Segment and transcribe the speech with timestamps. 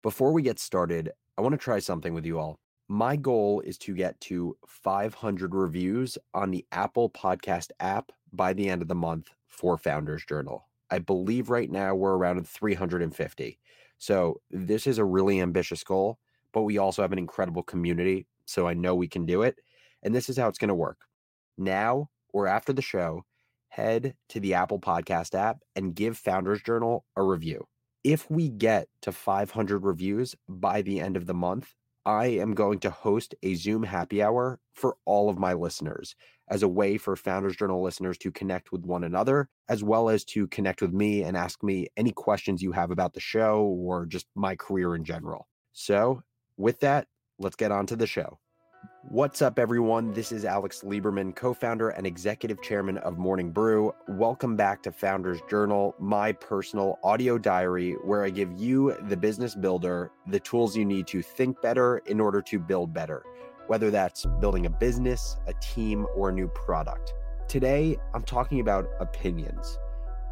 [0.00, 2.60] Before we get started, I want to try something with you all.
[2.86, 8.68] My goal is to get to 500 reviews on the Apple Podcast app by the
[8.68, 10.68] end of the month for Founders Journal.
[10.88, 13.58] I believe right now we're around 350.
[13.98, 16.20] So this is a really ambitious goal,
[16.52, 18.28] but we also have an incredible community.
[18.44, 19.58] So I know we can do it.
[20.04, 20.98] And this is how it's going to work.
[21.58, 23.24] Now or after the show,
[23.66, 27.66] head to the Apple Podcast app and give Founders Journal a review.
[28.04, 31.74] If we get to 500 reviews by the end of the month,
[32.06, 36.14] I am going to host a Zoom happy hour for all of my listeners
[36.48, 40.24] as a way for Founders Journal listeners to connect with one another, as well as
[40.26, 44.06] to connect with me and ask me any questions you have about the show or
[44.06, 45.48] just my career in general.
[45.72, 46.22] So,
[46.56, 47.08] with that,
[47.38, 48.38] let's get on to the show.
[49.10, 50.12] What's up, everyone?
[50.12, 53.94] This is Alex Lieberman, co founder and executive chairman of Morning Brew.
[54.06, 59.54] Welcome back to Founders Journal, my personal audio diary, where I give you, the business
[59.54, 63.24] builder, the tools you need to think better in order to build better,
[63.66, 67.14] whether that's building a business, a team, or a new product.
[67.48, 69.78] Today, I'm talking about opinions.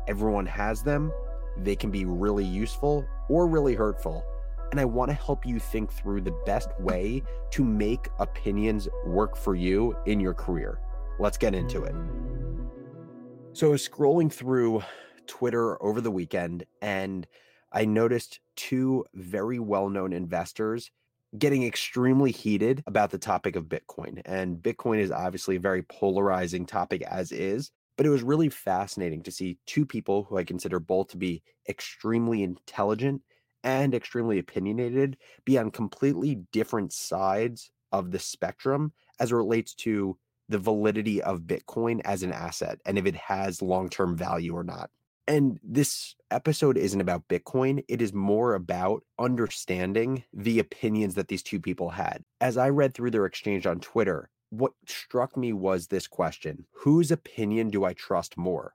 [0.06, 1.10] Everyone has them,
[1.56, 4.22] they can be really useful or really hurtful
[4.76, 9.34] and I want to help you think through the best way to make opinions work
[9.34, 10.80] for you in your career.
[11.18, 11.94] Let's get into it.
[13.54, 14.82] So, I was scrolling through
[15.26, 17.26] Twitter over the weekend and
[17.72, 20.90] I noticed two very well known investors
[21.38, 24.20] getting extremely heated about the topic of Bitcoin.
[24.26, 27.70] And Bitcoin is obviously a very polarizing topic as is.
[27.96, 31.42] But it was really fascinating to see two people who I consider both to be
[31.66, 33.22] extremely intelligent
[33.64, 40.16] and extremely opinionated be on completely different sides of the spectrum as it relates to
[40.48, 44.64] the validity of Bitcoin as an asset and if it has long term value or
[44.64, 44.90] not.
[45.28, 47.84] And this episode isn't about Bitcoin.
[47.88, 52.22] It is more about understanding the opinions that these two people had.
[52.40, 57.10] As I read through their exchange on Twitter, what struck me was this question Whose
[57.10, 58.74] opinion do I trust more?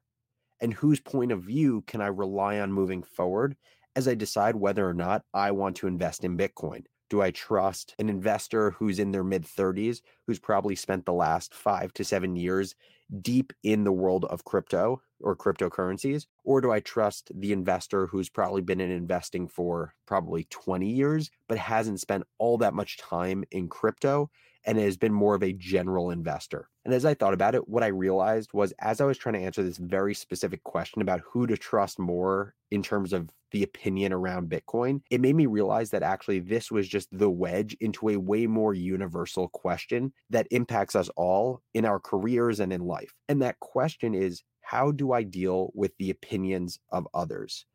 [0.59, 3.55] And whose point of view can I rely on moving forward
[3.95, 6.85] as I decide whether or not I want to invest in Bitcoin.
[7.09, 11.53] Do I trust an investor who's in their mid 30s, who's probably spent the last
[11.53, 12.75] five to seven years
[13.21, 16.25] deep in the world of crypto or cryptocurrencies?
[16.43, 21.31] Or do I trust the investor who's probably been in investing for probably 20 years,
[21.47, 24.29] but hasn't spent all that much time in crypto
[24.63, 26.69] and has been more of a general investor?
[26.85, 29.41] And as I thought about it, what I realized was as I was trying to
[29.41, 34.13] answer this very specific question about who to trust more in terms of the opinion
[34.13, 38.17] around Bitcoin, it made me realize that actually this was just the wedge into a
[38.17, 43.00] way more universal question that impacts us all in our careers and in life.
[43.29, 47.65] And that question is how do I deal with the opinions of others?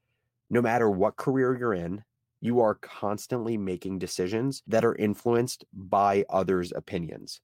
[0.48, 2.02] No matter what career you're in,
[2.40, 7.40] you are constantly making decisions that are influenced by others' opinions.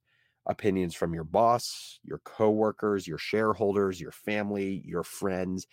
[0.46, 5.66] Opinions from your boss, your coworkers, your shareholders, your family, your friends.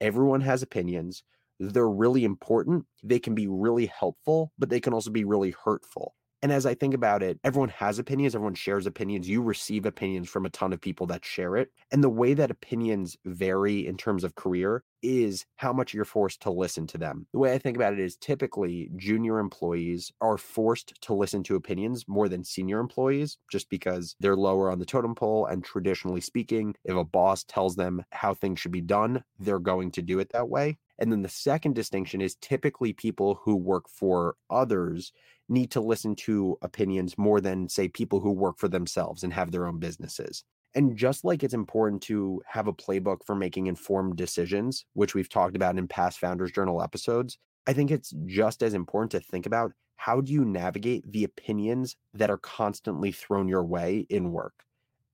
[0.00, 1.22] Everyone has opinions.
[1.60, 2.86] They're really important.
[3.02, 6.14] They can be really helpful, but they can also be really hurtful.
[6.42, 9.28] And as I think about it, everyone has opinions, everyone shares opinions.
[9.28, 11.72] You receive opinions from a ton of people that share it.
[11.90, 16.42] And the way that opinions vary in terms of career is how much you're forced
[16.42, 17.26] to listen to them.
[17.32, 21.56] The way I think about it is typically junior employees are forced to listen to
[21.56, 25.46] opinions more than senior employees just because they're lower on the totem pole.
[25.46, 29.90] And traditionally speaking, if a boss tells them how things should be done, they're going
[29.92, 30.78] to do it that way.
[30.98, 35.12] And then the second distinction is typically people who work for others
[35.48, 39.50] need to listen to opinions more than, say, people who work for themselves and have
[39.50, 40.44] their own businesses.
[40.74, 45.28] And just like it's important to have a playbook for making informed decisions, which we've
[45.28, 49.46] talked about in past Founders Journal episodes, I think it's just as important to think
[49.46, 54.64] about how do you navigate the opinions that are constantly thrown your way in work.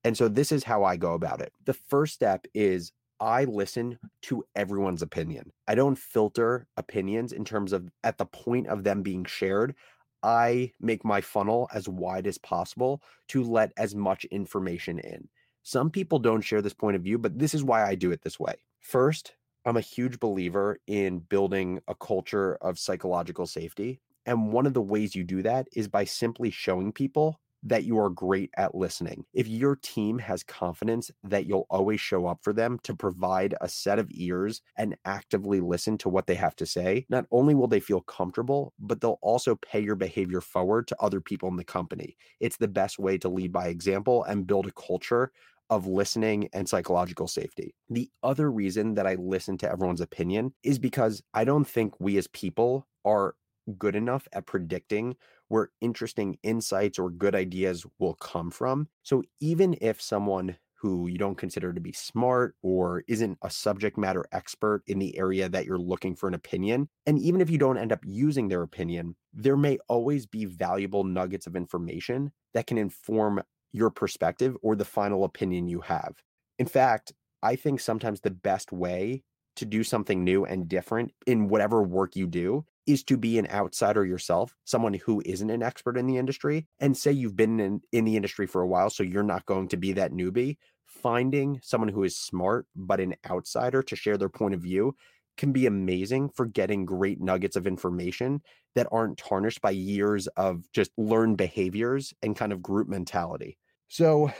[0.04, 1.52] And so this is how I go about it.
[1.64, 5.50] The first step is I listen to everyone's opinion.
[5.66, 9.74] I don't filter opinions in terms of at the point of them being shared.
[10.22, 15.28] I make my funnel as wide as possible to let as much information in.
[15.66, 18.20] Some people don't share this point of view, but this is why I do it
[18.22, 18.54] this way.
[18.80, 19.32] First,
[19.64, 23.98] I'm a huge believer in building a culture of psychological safety.
[24.26, 27.98] And one of the ways you do that is by simply showing people that you
[27.98, 29.24] are great at listening.
[29.32, 33.68] If your team has confidence that you'll always show up for them to provide a
[33.68, 37.66] set of ears and actively listen to what they have to say, not only will
[37.66, 41.64] they feel comfortable, but they'll also pay your behavior forward to other people in the
[41.64, 42.18] company.
[42.38, 45.32] It's the best way to lead by example and build a culture
[45.70, 47.74] of listening and psychological safety.
[47.88, 52.18] The other reason that I listen to everyone's opinion is because I don't think we
[52.18, 53.34] as people are
[53.78, 55.16] good enough at predicting
[55.48, 58.88] where interesting insights or good ideas will come from.
[59.02, 63.96] So even if someone who you don't consider to be smart or isn't a subject
[63.96, 66.86] matter expert in the area that you're looking for an opinion.
[67.06, 71.02] And even if you don't end up using their opinion, there may always be valuable
[71.02, 73.42] nuggets of information that can inform
[73.74, 76.14] your perspective or the final opinion you have.
[76.58, 77.12] In fact,
[77.42, 79.22] I think sometimes the best way
[79.56, 83.48] to do something new and different in whatever work you do is to be an
[83.50, 87.80] outsider yourself, someone who isn't an expert in the industry, and say you've been in,
[87.92, 90.56] in the industry for a while, so you're not going to be that newbie,
[90.86, 94.94] finding someone who is smart but an outsider to share their point of view
[95.36, 98.40] can be amazing for getting great nuggets of information
[98.74, 103.58] that aren't tarnished by years of just learned behaviors and kind of group mentality.
[103.88, 104.30] So,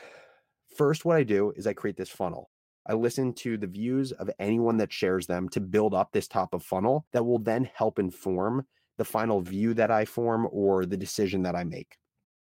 [0.76, 2.50] first, what I do is I create this funnel.
[2.86, 6.52] I listen to the views of anyone that shares them to build up this top
[6.52, 8.66] of funnel that will then help inform
[8.98, 11.96] the final view that I form or the decision that I make.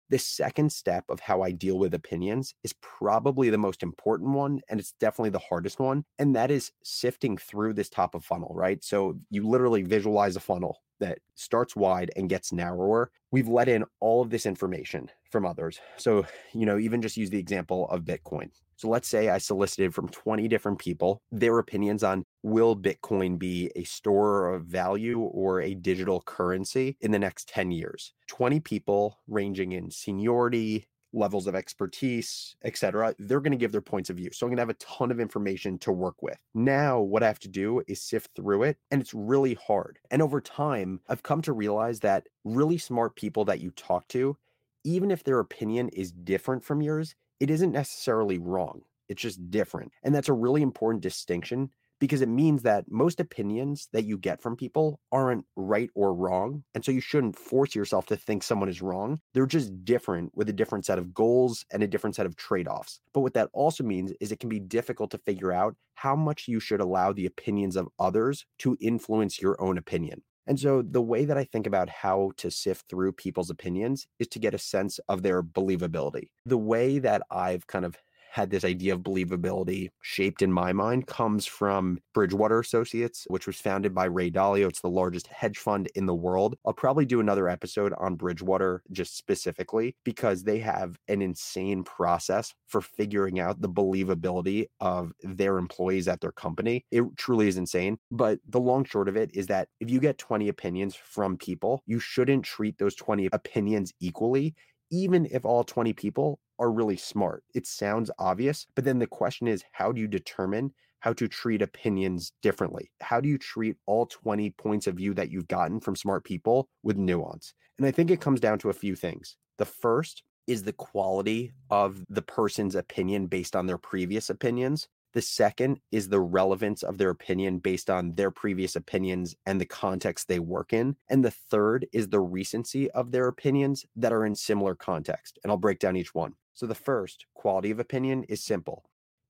[0.10, 4.60] The second step of how I deal with opinions is probably the most important one,
[4.70, 6.04] and it's definitely the hardest one.
[6.20, 8.84] And that is sifting through this top of funnel, right?
[8.84, 13.12] So you literally visualize a funnel that starts wide and gets narrower.
[13.32, 15.80] We've let in all of this information from others.
[15.98, 18.50] So, you know, even just use the example of Bitcoin.
[18.82, 23.70] So let's say I solicited from 20 different people their opinions on will Bitcoin be
[23.76, 28.14] a store of value or a digital currency in the next 10 years?
[28.28, 33.14] 20 people ranging in seniority, levels of expertise, etc.
[33.20, 34.30] They're going to give their points of view.
[34.32, 36.38] So I'm going to have a ton of information to work with.
[36.54, 40.00] Now, what I have to do is sift through it, and it's really hard.
[40.10, 44.38] And over time, I've come to realize that really smart people that you talk to,
[44.84, 48.82] even if their opinion is different from yours, it isn't necessarily wrong.
[49.10, 49.92] It's just different.
[50.04, 51.70] And that's a really important distinction
[52.02, 56.64] because it means that most opinions that you get from people aren't right or wrong.
[56.74, 59.20] And so you shouldn't force yourself to think someone is wrong.
[59.34, 62.68] They're just different with a different set of goals and a different set of trade
[62.68, 63.00] offs.
[63.14, 66.48] But what that also means is it can be difficult to figure out how much
[66.48, 70.24] you should allow the opinions of others to influence your own opinion.
[70.48, 74.28] And so the way that I think about how to sift through people's opinions is
[74.30, 76.30] to get a sense of their believability.
[76.48, 77.96] The way that I've kind of
[78.32, 83.58] had this idea of believability shaped in my mind comes from Bridgewater Associates, which was
[83.58, 84.70] founded by Ray Dalio.
[84.70, 86.56] It's the largest hedge fund in the world.
[86.66, 92.54] I'll probably do another episode on Bridgewater just specifically because they have an insane process
[92.68, 96.86] for figuring out the believability of their employees at their company.
[96.90, 97.98] It truly is insane.
[98.12, 101.84] But the long short of it is that if you get 20 opinions from people,
[101.86, 104.56] you shouldn't treat those 20 opinions equally
[104.92, 107.44] even if all 20 people are really smart.
[107.54, 111.62] It sounds obvious, but then the question is how do you determine how to treat
[111.62, 112.92] opinions differently?
[113.02, 116.70] How do you treat all 20 points of view that you've gotten from smart people
[116.84, 117.54] with nuance?
[117.78, 119.36] And I think it comes down to a few things.
[119.58, 124.88] The first is the quality of the person's opinion based on their previous opinions.
[125.14, 129.66] The second is the relevance of their opinion based on their previous opinions and the
[129.66, 130.96] context they work in.
[131.10, 135.38] And the third is the recency of their opinions that are in similar context.
[135.44, 136.36] And I'll break down each one.
[136.54, 138.86] So, the first, quality of opinion, is simple.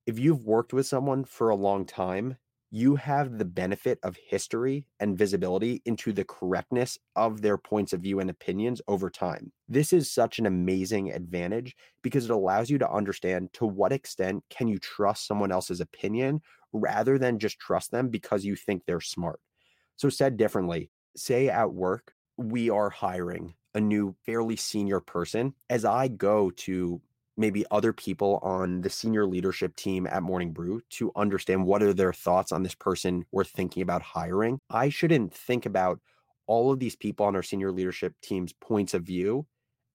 [0.05, 2.37] If you've worked with someone for a long time,
[2.73, 7.99] you have the benefit of history and visibility into the correctness of their points of
[7.99, 9.51] view and opinions over time.
[9.67, 14.45] This is such an amazing advantage because it allows you to understand to what extent
[14.49, 19.01] can you trust someone else's opinion rather than just trust them because you think they're
[19.01, 19.41] smart.
[19.97, 25.83] So said differently, say at work we are hiring a new fairly senior person as
[25.83, 27.01] I go to
[27.41, 31.93] maybe other people on the senior leadership team at Morning Brew to understand what are
[31.93, 34.59] their thoughts on this person we're thinking about hiring.
[34.69, 35.99] I shouldn't think about
[36.47, 39.45] all of these people on our senior leadership team's points of view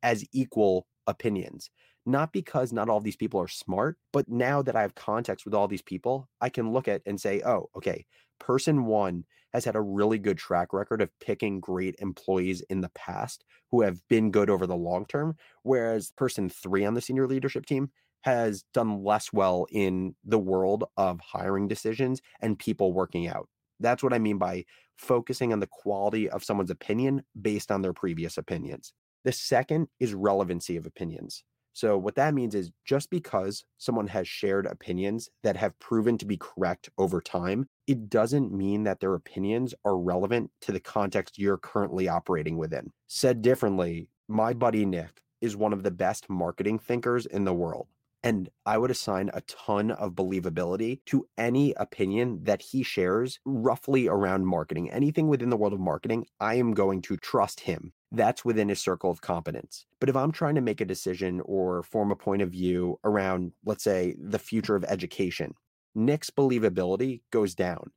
[0.02, 1.70] as equal opinions.
[2.06, 5.54] Not because not all these people are smart, but now that I have context with
[5.54, 8.06] all these people, I can look at and say, oh, okay,
[8.38, 12.90] person one has had a really good track record of picking great employees in the
[12.90, 17.26] past who have been good over the long term, whereas person three on the senior
[17.26, 17.90] leadership team
[18.22, 23.48] has done less well in the world of hiring decisions and people working out.
[23.80, 24.64] That's what I mean by
[24.96, 28.92] focusing on the quality of someone's opinion based on their previous opinions.
[29.24, 31.44] The second is relevancy of opinions.
[31.76, 36.24] So, what that means is just because someone has shared opinions that have proven to
[36.24, 41.38] be correct over time, it doesn't mean that their opinions are relevant to the context
[41.38, 42.92] you're currently operating within.
[43.08, 47.88] Said differently, my buddy Nick is one of the best marketing thinkers in the world.
[48.22, 54.08] And I would assign a ton of believability to any opinion that he shares roughly
[54.08, 54.90] around marketing.
[54.90, 57.92] Anything within the world of marketing, I am going to trust him.
[58.16, 59.84] That's within his circle of competence.
[60.00, 63.52] But if I'm trying to make a decision or form a point of view around,
[63.66, 65.54] let's say, the future of education,
[65.94, 67.90] Nick's believability goes down.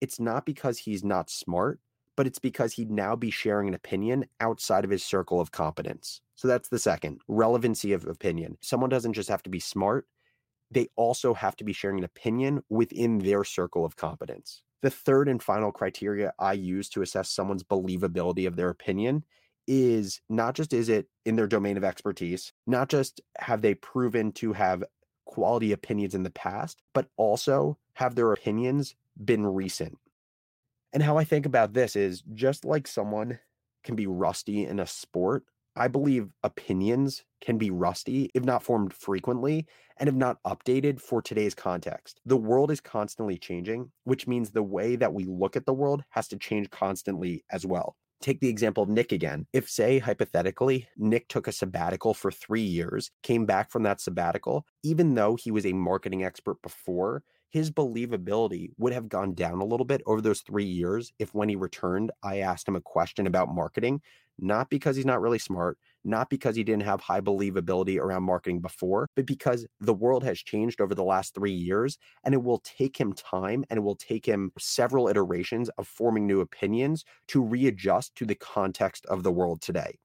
[0.00, 1.80] It's not because he's not smart,
[2.16, 6.20] but it's because he'd now be sharing an opinion outside of his circle of competence.
[6.36, 8.58] So that's the second relevancy of opinion.
[8.60, 10.06] Someone doesn't just have to be smart,
[10.70, 14.62] they also have to be sharing an opinion within their circle of competence.
[14.82, 19.24] The third and final criteria I use to assess someone's believability of their opinion
[19.66, 24.32] is not just is it in their domain of expertise, not just have they proven
[24.32, 24.84] to have
[25.24, 28.94] quality opinions in the past, but also have their opinions
[29.24, 29.98] been recent.
[30.92, 33.38] And how I think about this is just like someone
[33.82, 35.44] can be rusty in a sport,
[35.76, 39.66] I believe opinions can be rusty if not formed frequently
[39.96, 42.20] and if not updated for today's context.
[42.24, 46.04] The world is constantly changing, which means the way that we look at the world
[46.10, 47.96] has to change constantly as well.
[48.20, 49.46] Take the example of Nick again.
[49.52, 54.64] If, say, hypothetically, Nick took a sabbatical for three years, came back from that sabbatical,
[54.82, 57.22] even though he was a marketing expert before,
[57.54, 61.48] his believability would have gone down a little bit over those three years if when
[61.48, 64.00] he returned, I asked him a question about marketing,
[64.40, 68.60] not because he's not really smart, not because he didn't have high believability around marketing
[68.60, 72.58] before, but because the world has changed over the last three years and it will
[72.64, 77.40] take him time and it will take him several iterations of forming new opinions to
[77.40, 80.00] readjust to the context of the world today.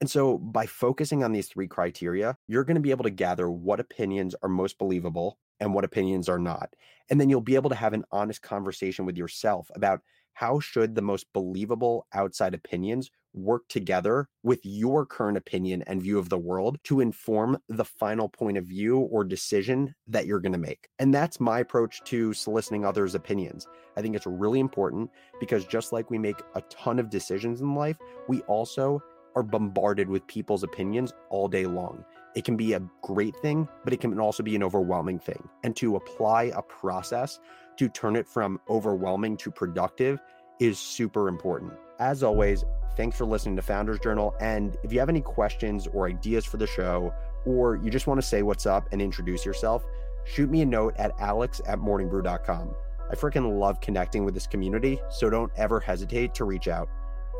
[0.00, 3.50] And so, by focusing on these three criteria, you're going to be able to gather
[3.50, 6.74] what opinions are most believable and what opinions are not.
[7.08, 10.00] And then you'll be able to have an honest conversation with yourself about
[10.34, 16.18] how should the most believable outside opinions work together with your current opinion and view
[16.18, 20.52] of the world to inform the final point of view or decision that you're going
[20.52, 20.88] to make.
[20.98, 23.68] And that's my approach to soliciting others' opinions.
[23.96, 27.74] I think it's really important because just like we make a ton of decisions in
[27.74, 29.00] life, we also
[29.36, 32.04] are bombarded with people's opinions all day long.
[32.34, 35.48] It can be a great thing, but it can also be an overwhelming thing.
[35.64, 37.40] And to apply a process
[37.76, 40.20] to turn it from overwhelming to productive
[40.60, 41.72] is super important.
[41.98, 42.64] As always,
[42.96, 44.34] thanks for listening to Founders Journal.
[44.40, 47.12] And if you have any questions or ideas for the show,
[47.44, 49.84] or you just want to say what's up and introduce yourself,
[50.24, 52.74] shoot me a note at alex at morningbrew.com.
[53.10, 56.88] I freaking love connecting with this community, so don't ever hesitate to reach out.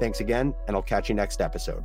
[0.00, 1.84] Thanks again, and I'll catch you next episode.